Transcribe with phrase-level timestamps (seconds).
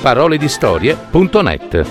[0.00, 1.90] www.paroledistorie.net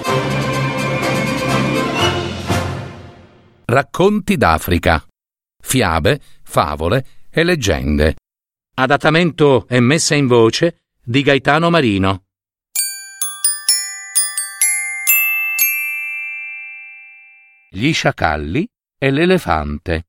[3.65, 5.05] Racconti d'Africa.
[5.61, 8.15] Fiabe, favole e leggende.
[8.73, 12.23] Adattamento e messa in voce di Gaetano Marino.
[17.69, 18.67] Gli sciacalli
[18.97, 20.07] e l'elefante.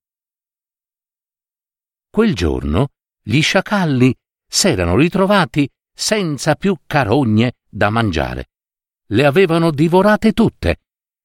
[2.08, 2.88] Quel giorno
[3.22, 4.16] gli sciacalli
[4.48, 8.50] s'erano ritrovati senza più carogne da mangiare.
[9.06, 10.80] Le avevano divorate tutte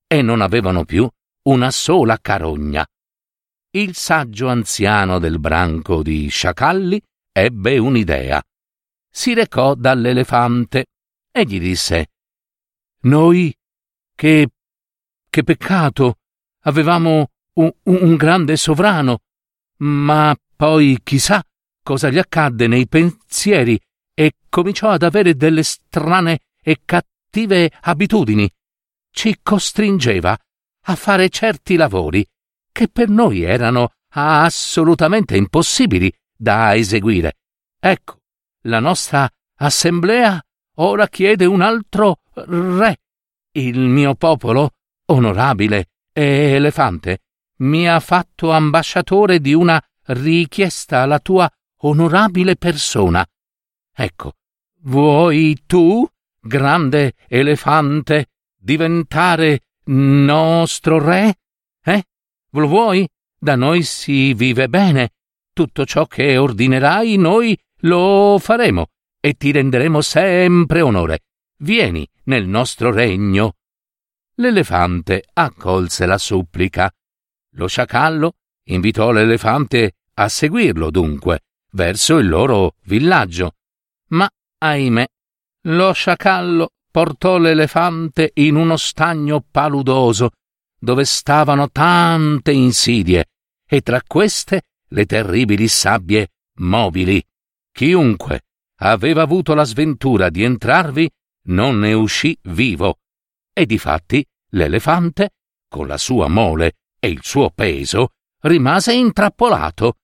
[0.08, 1.10] e non avevano più
[1.44, 2.86] una sola carogna.
[3.72, 8.42] Il saggio anziano del branco di sciacalli ebbe un'idea.
[9.10, 10.86] Si recò dall'elefante
[11.32, 12.08] e gli disse
[13.02, 13.54] Noi
[14.16, 14.50] che
[15.36, 16.20] che peccato
[16.62, 19.20] avevamo un, un grande sovrano,
[19.80, 21.44] ma poi chissà
[21.84, 23.78] cosa gli accadde nei pensieri
[24.16, 28.50] e cominciò ad avere delle strane e cattive abitudini.
[29.12, 30.36] Ci costringeva
[30.88, 32.26] a fare certi lavori
[32.72, 37.38] che per noi erano assolutamente impossibili da eseguire.
[37.80, 38.22] Ecco,
[38.64, 40.42] la nostra assemblea
[40.76, 42.98] ora chiede un altro re.
[43.52, 44.72] Il mio popolo,
[45.08, 47.20] onorabile e elefante,
[47.58, 51.50] mi ha fatto ambasciatore di una richiesta alla tua
[51.82, 53.26] onorabile persona.
[53.98, 54.34] Ecco,
[54.82, 56.06] vuoi tu,
[56.42, 61.36] grande elefante, diventare nostro re?
[61.82, 62.04] Eh?
[62.52, 63.08] Lo vuoi?
[63.38, 65.12] Da noi si vive bene.
[65.54, 68.88] Tutto ciò che ordinerai noi lo faremo
[69.22, 71.20] e ti renderemo sempre onore.
[71.60, 73.56] Vieni nel nostro regno.
[74.36, 76.94] L'elefante accolse la supplica.
[77.52, 78.34] Lo sciacallo
[78.66, 83.54] invitò l'elefante a seguirlo dunque verso il loro villaggio.
[84.10, 85.06] Ma, ahimè,
[85.68, 90.32] lo sciacallo portò l'elefante in uno stagno paludoso,
[90.80, 93.26] dove stavano tante insidie,
[93.68, 96.30] e tra queste le terribili sabbie
[96.60, 97.22] mobili.
[97.72, 98.42] Chiunque
[98.80, 101.10] aveva avuto la sventura di entrarvi
[101.48, 103.00] non ne uscì vivo.
[103.52, 105.32] E difatti l'elefante,
[105.68, 108.12] con la sua mole e il suo peso,
[108.42, 109.98] rimase intrappolato.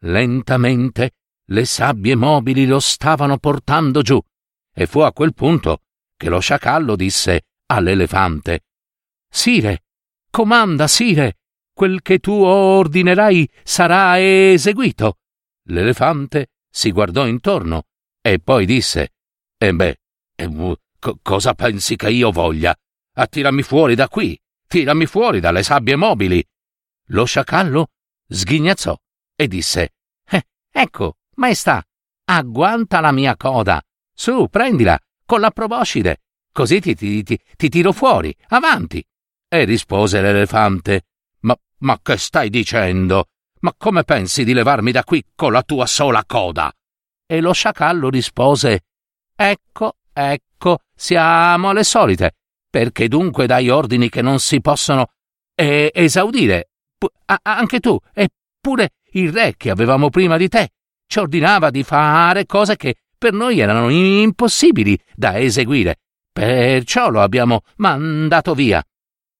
[0.00, 1.12] Lentamente
[1.50, 4.20] le sabbie mobili lo stavano portando giù,
[4.74, 5.82] e fu a quel punto
[6.16, 8.64] che lo sciacallo disse all'elefante
[9.28, 9.84] Sire,
[10.30, 11.38] comanda, sire,
[11.72, 15.18] quel che tu ordinerai sarà eseguito.
[15.68, 17.84] L'elefante si guardò intorno
[18.22, 19.12] e poi disse
[19.58, 20.00] E beh,
[20.36, 22.74] eh, co- cosa pensi che io voglia?
[23.14, 26.42] Attirami fuori da qui, tirami fuori dalle sabbie mobili.
[27.10, 27.88] Lo sciacallo
[28.28, 28.96] sghignazzò
[29.34, 29.94] e disse
[30.30, 31.82] eh, Ecco, maestà,
[32.24, 33.82] agguanta la mia coda.
[34.12, 39.04] Su, prendila, con la proboscide, così ti, ti, ti, ti tiro fuori, avanti.
[39.48, 41.04] E rispose l'elefante
[41.40, 43.28] Ma, ma che stai dicendo?
[43.60, 46.72] Ma come pensi di levarmi da qui con la tua sola coda?
[47.26, 48.84] E lo sciacallo rispose
[49.34, 52.36] Ecco, ecco, siamo alle solite.
[52.70, 55.12] Perché dunque dai ordini che non si possono
[55.54, 56.70] eh, esaudire?
[56.96, 58.30] P- a- anche tu, e
[58.60, 60.70] pure il re che avevamo prima di te,
[61.06, 66.00] ci ordinava di fare cose che per noi erano impossibili da eseguire.
[66.32, 68.84] Perciò lo abbiamo mandato via.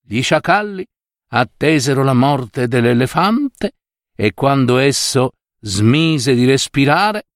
[0.02, 0.86] Gli sciacalli
[1.28, 3.72] attesero la morte dell'elefante
[4.14, 7.26] e quando esso smise di respirare,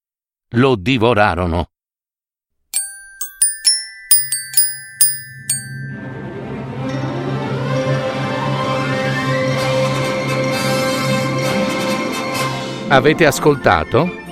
[0.54, 1.68] lo divorarono.
[12.88, 14.19] Avete ascoltato